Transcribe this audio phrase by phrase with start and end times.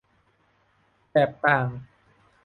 [1.11, 1.67] แบบต่าง